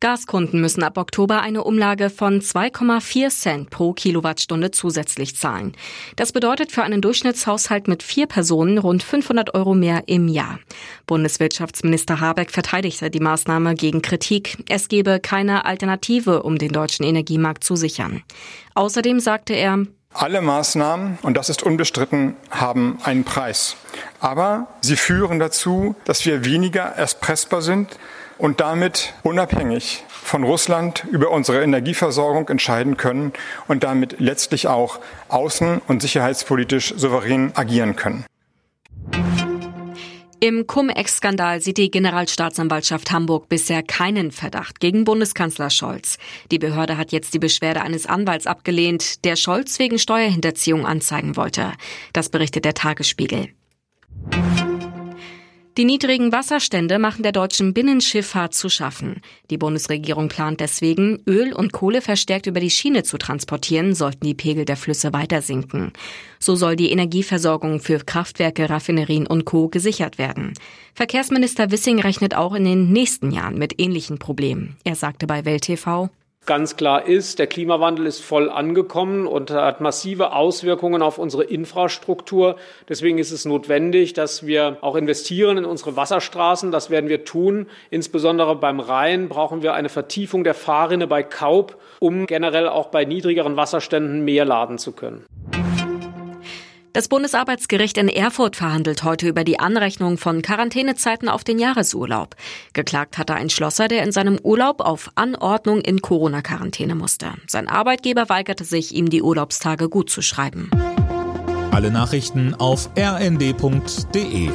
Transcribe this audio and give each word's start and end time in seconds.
Gaskunden 0.00 0.62
müssen 0.62 0.82
ab 0.82 0.96
Oktober 0.96 1.42
eine 1.42 1.62
Umlage 1.62 2.08
von 2.08 2.40
2,4 2.40 3.28
Cent 3.28 3.70
pro 3.70 3.92
Kilowattstunde 3.92 4.70
zusätzlich 4.70 5.36
zahlen. 5.36 5.74
Das 6.16 6.32
bedeutet 6.32 6.72
für 6.72 6.82
einen 6.82 7.02
Durchschnittshaushalt 7.02 7.86
mit 7.86 8.02
vier 8.02 8.26
Personen 8.26 8.78
rund 8.78 9.02
500 9.02 9.54
Euro 9.54 9.74
mehr 9.74 10.04
im 10.06 10.28
Jahr. 10.28 10.58
Bundeswirtschaftsminister 11.06 12.18
Habeck 12.18 12.50
verteidigte 12.50 13.10
die 13.10 13.20
Maßnahme 13.20 13.74
gegen 13.74 14.00
Kritik. 14.00 14.64
Es 14.70 14.88
gebe 14.88 15.20
keine 15.20 15.66
Alternative, 15.66 16.44
um 16.44 16.56
den 16.56 16.72
deutschen 16.72 17.04
Energiemarkt 17.04 17.62
zu 17.62 17.76
sichern. 17.76 18.22
Außerdem 18.74 19.20
sagte 19.20 19.52
er, 19.52 19.84
alle 20.14 20.40
Maßnahmen, 20.40 21.18
und 21.22 21.36
das 21.36 21.50
ist 21.50 21.62
unbestritten, 21.62 22.34
haben 22.50 22.98
einen 23.04 23.24
Preis. 23.24 23.76
Aber 24.18 24.66
sie 24.80 24.96
führen 24.96 25.38
dazu, 25.38 25.94
dass 26.04 26.24
wir 26.24 26.44
weniger 26.44 26.82
erpressbar 26.82 27.62
sind 27.62 27.96
und 28.40 28.60
damit 28.60 29.12
unabhängig 29.22 30.04
von 30.08 30.44
Russland 30.44 31.04
über 31.10 31.30
unsere 31.30 31.62
Energieversorgung 31.62 32.48
entscheiden 32.48 32.96
können 32.96 33.32
und 33.68 33.84
damit 33.84 34.16
letztlich 34.18 34.66
auch 34.66 34.98
außen- 35.28 35.80
und 35.86 36.02
sicherheitspolitisch 36.02 36.94
souverän 36.96 37.52
agieren 37.54 37.96
können. 37.96 38.24
Im 40.42 40.66
Cum-Ex-Skandal 40.66 41.60
sieht 41.60 41.76
die 41.76 41.90
Generalstaatsanwaltschaft 41.90 43.10
Hamburg 43.12 43.50
bisher 43.50 43.82
keinen 43.82 44.30
Verdacht 44.30 44.80
gegen 44.80 45.04
Bundeskanzler 45.04 45.68
Scholz. 45.68 46.16
Die 46.50 46.58
Behörde 46.58 46.96
hat 46.96 47.12
jetzt 47.12 47.34
die 47.34 47.38
Beschwerde 47.38 47.82
eines 47.82 48.06
Anwalts 48.06 48.46
abgelehnt, 48.46 49.26
der 49.26 49.36
Scholz 49.36 49.78
wegen 49.78 49.98
Steuerhinterziehung 49.98 50.86
anzeigen 50.86 51.36
wollte. 51.36 51.72
Das 52.14 52.30
berichtet 52.30 52.64
der 52.64 52.72
Tagesspiegel. 52.72 53.50
Die 55.76 55.84
niedrigen 55.84 56.32
Wasserstände 56.32 56.98
machen 56.98 57.22
der 57.22 57.30
deutschen 57.30 57.72
Binnenschifffahrt 57.72 58.54
zu 58.54 58.68
schaffen. 58.68 59.20
Die 59.50 59.56
Bundesregierung 59.56 60.28
plant 60.28 60.58
deswegen, 60.58 61.22
Öl 61.28 61.52
und 61.52 61.72
Kohle 61.72 62.02
verstärkt 62.02 62.48
über 62.48 62.58
die 62.58 62.70
Schiene 62.70 63.04
zu 63.04 63.18
transportieren, 63.18 63.94
sollten 63.94 64.26
die 64.26 64.34
Pegel 64.34 64.64
der 64.64 64.76
Flüsse 64.76 65.12
weiter 65.12 65.42
sinken. 65.42 65.92
So 66.40 66.56
soll 66.56 66.74
die 66.74 66.90
Energieversorgung 66.90 67.78
für 67.78 68.00
Kraftwerke, 68.00 68.68
Raffinerien 68.68 69.28
und 69.28 69.44
Co. 69.44 69.68
gesichert 69.68 70.18
werden. 70.18 70.54
Verkehrsminister 70.94 71.70
Wissing 71.70 72.00
rechnet 72.00 72.34
auch 72.34 72.54
in 72.54 72.64
den 72.64 72.90
nächsten 72.92 73.30
Jahren 73.30 73.56
mit 73.56 73.80
ähnlichen 73.80 74.18
Problemen. 74.18 74.76
Er 74.82 74.96
sagte 74.96 75.28
bei 75.28 75.44
Welt 75.44 75.62
TV, 75.62 76.10
Ganz 76.46 76.74
klar 76.74 77.06
ist, 77.06 77.38
der 77.38 77.46
Klimawandel 77.46 78.06
ist 78.06 78.20
voll 78.20 78.50
angekommen 78.50 79.26
und 79.26 79.50
hat 79.50 79.80
massive 79.80 80.32
Auswirkungen 80.32 81.00
auf 81.00 81.18
unsere 81.18 81.44
Infrastruktur. 81.44 82.56
Deswegen 82.88 83.18
ist 83.18 83.30
es 83.30 83.44
notwendig, 83.44 84.14
dass 84.14 84.46
wir 84.46 84.78
auch 84.80 84.96
investieren 84.96 85.58
in 85.58 85.64
unsere 85.64 85.96
Wasserstraßen. 85.96 86.72
Das 86.72 86.90
werden 86.90 87.08
wir 87.08 87.24
tun. 87.24 87.68
Insbesondere 87.90 88.56
beim 88.56 88.80
Rhein 88.80 89.28
brauchen 89.28 89.62
wir 89.62 89.74
eine 89.74 89.90
Vertiefung 89.90 90.42
der 90.42 90.54
Fahrrinne 90.54 91.06
bei 91.06 91.22
Kaub, 91.22 91.76
um 92.00 92.26
generell 92.26 92.68
auch 92.68 92.88
bei 92.88 93.04
niedrigeren 93.04 93.56
Wasserständen 93.56 94.24
mehr 94.24 94.44
laden 94.44 94.78
zu 94.78 94.92
können. 94.92 95.26
Das 96.92 97.06
Bundesarbeitsgericht 97.06 97.98
in 97.98 98.08
Erfurt 98.08 98.56
verhandelt 98.56 99.04
heute 99.04 99.28
über 99.28 99.44
die 99.44 99.60
Anrechnung 99.60 100.18
von 100.18 100.42
Quarantänezeiten 100.42 101.28
auf 101.28 101.44
den 101.44 101.60
Jahresurlaub. 101.60 102.34
Geklagt 102.72 103.16
hatte 103.16 103.34
ein 103.34 103.48
Schlosser, 103.48 103.86
der 103.86 104.02
in 104.02 104.10
seinem 104.10 104.40
Urlaub 104.42 104.80
auf 104.80 105.08
Anordnung 105.14 105.82
in 105.82 106.02
Corona-Quarantäne 106.02 106.96
musste. 106.96 107.34
Sein 107.46 107.68
Arbeitgeber 107.68 108.28
weigerte 108.28 108.64
sich, 108.64 108.92
ihm 108.92 109.08
die 109.08 109.22
Urlaubstage 109.22 109.88
gut 109.88 110.10
zu 110.10 110.20
schreiben. 110.20 110.68
Alle 111.70 111.92
Nachrichten 111.92 112.54
auf 112.56 112.90
rnd.de 112.98 114.50